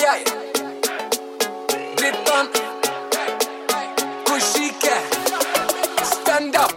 ej, 0.00 0.22
ej 0.22 0.22
Dripon 1.96 2.46
Stand 6.00 6.56
up 6.56 6.72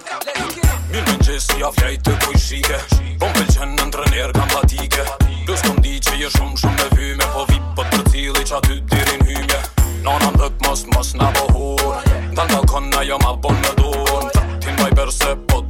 Mirë 0.92 1.06
më 1.08 1.16
gjesë 1.24 1.46
si 1.48 1.64
afjaj 1.70 1.94
të 2.04 2.16
kujshike 2.26 2.80
Po 3.22 3.30
më 3.30 3.36
pëllqen 3.40 3.76
në 3.78 3.86
ndrënër 3.92 4.34
kam 4.36 4.50
patike 4.54 5.06
Plus 5.48 5.64
kom 5.68 5.80
di 5.86 5.96
që 6.04 6.18
jë 6.24 6.32
shumë 6.38 6.60
shumë 6.66 6.90
me 7.22 7.30
Po 7.36 7.46
vip 7.52 7.66
për 7.80 7.90
të 7.96 8.02
cili 8.12 8.44
që 8.44 8.56
aty 8.60 8.80
dirin 8.92 9.26
hymje 9.30 9.62
në 10.04 10.52
mos 10.68 10.82
mos 10.94 11.14
në 11.16 11.28
Në 12.36 12.44
të 12.52 12.62
kona 12.72 13.04
jo 13.08 13.22
ma 13.24 13.36
bon 13.38 13.56
në 13.64 13.76
dur 13.80 14.24
Në 14.24 14.34
të 14.34 14.42
tin 14.66 14.76
baj 14.82 14.92
po 15.48 15.63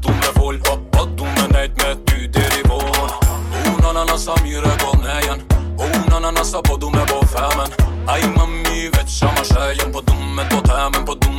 Ai 8.14 8.22
mami 8.38 8.92
vetë 8.94 9.10
shoma 9.16 9.42
shajëm 9.50 9.90
po 9.96 10.04
dum 10.06 10.22
me 10.38 10.44
totamen 10.52 11.02
po 11.08 11.16
dum 11.24 11.33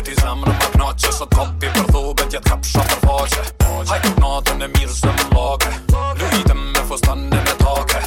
Këtë 0.00 0.14
i 0.14 0.16
zemrë 0.16 0.48
më 0.52 0.68
knaqë 0.78 1.10
Sot 1.12 1.34
kopi 1.36 1.68
për 1.74 1.88
dhube 1.92 2.24
tjetë 2.32 2.48
kap 2.48 2.62
shatë 2.64 2.94
për 2.94 3.00
faqe 3.04 3.72
Hajtë 3.90 4.12
u 4.14 4.20
natën 4.22 4.62
e 4.64 4.68
mirë 4.72 4.94
zë 4.96 5.12
më 5.12 5.26
lake 5.36 5.72
Luhitë 6.22 6.54
me 6.56 6.84
e 6.84 7.16
me 7.36 7.52
take 7.60 7.98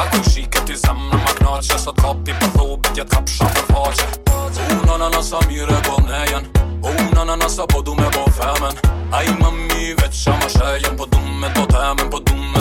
A 0.00 0.04
ku 0.14 0.22
shi 0.30 0.46
këtë 0.48 0.72
i 0.72 0.80
zemrë 0.86 1.20
më 1.26 1.34
knaqë 1.42 1.76
Sot 1.84 2.00
kopi 2.00 2.38
për 2.40 2.54
dhube 2.56 2.94
tjetë 2.96 3.10
kap 3.12 3.28
shatë 3.34 3.66
për 3.66 3.68
faqe 3.68 4.86
U 4.86 4.98
në 5.04 5.10
nësa 5.12 5.44
mire 5.52 5.76
po 5.90 6.00
nejen 6.08 6.48
Unë 6.94 7.26
në 7.28 7.36
nësa 7.44 7.68
po 7.74 7.84
du 7.84 7.98
me 8.00 8.08
po 8.16 8.24
femen 8.40 8.80
A 9.12 9.20
i 9.28 9.36
më 9.44 9.52
mi 9.60 9.92
veqa 10.00 10.38
më 10.40 10.48
shëjen 10.56 10.96
Po 10.96 11.04
du 11.12 11.20
me 11.28 11.52
do 11.52 11.68
temen, 11.68 12.08
po 12.08 12.24
du 12.24 12.32
me 12.40 12.51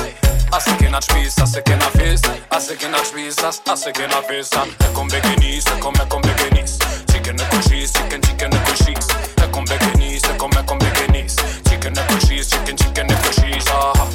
as 0.55 0.69
A 0.69 0.77
kena 0.77 1.01
qpis, 1.01 1.35
as 1.43 1.57
e 1.57 1.61
kena 1.63 1.91
fis, 1.99 2.23
as 2.51 2.71
e 2.71 2.77
kena 2.77 2.99
qpis, 3.03 3.43
as, 3.43 3.61
as 3.67 3.87
e 3.87 3.91
kena 3.93 4.23
fis, 4.23 4.51
e 4.55 4.93
kom 4.95 5.09
bevenis, 5.09 5.65
e 5.67 5.81
kom 5.81 5.95
com 5.99 6.09
kom 6.09 6.23
bevenis, 6.23 6.79
qikën 7.11 7.35
e 7.35 7.45
com 7.51 7.61
qikën 7.61 8.21
qikën 8.23 8.55
e 8.55 8.59
kushis, 8.69 9.07
e 9.43 9.49
kom 9.51 9.65
bevenis, 9.65 10.23
e 10.31 10.37
kom 10.39 10.51
e 10.53 10.63
kom 10.65 10.79
bevenis, 10.79 11.35
qikën 11.67 11.99
e 11.99 12.03
kushis, 12.13 12.51
qikën 12.55 12.77
qikën 12.77 13.11
e 13.11 13.17
kushis, 13.27 13.67
aha, 13.67 14.07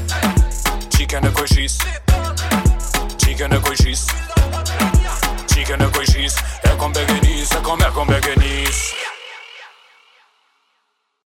qikën 0.96 1.28
e 1.28 1.32
kushis, 1.32 1.78
qikën 1.84 2.15
Chica 3.26 3.48
na 3.48 3.60
coxice 3.60 4.06
Chica 5.52 5.76
na 5.78 5.90
coxice 5.90 6.38
É 6.64 6.70
com 6.78 6.92
beganice, 6.92 7.54
é 7.56 7.60
com 7.60 7.74
é 7.74 7.92
com 7.92 8.06
beganice 8.06 8.40
é 8.42 8.45